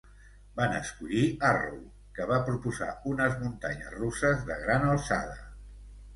Van 0.59 0.71
escollir 0.77 1.25
Arrow, 1.49 1.75
que 2.15 2.27
va 2.31 2.39
proposar 2.47 2.89
unes 3.13 3.37
muntanyes 3.43 3.93
russes 4.01 4.43
de 4.51 4.59
gran 4.65 4.89
alçada. 4.91 5.39